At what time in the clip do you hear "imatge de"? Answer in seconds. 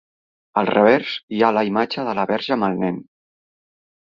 1.67-2.15